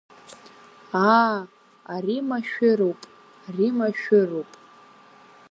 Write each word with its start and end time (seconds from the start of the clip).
Аа, 1.19 1.37
ари 1.93 2.17
машәыруп, 2.29 2.99
ари 3.47 3.67
машәыруп! 3.77 4.49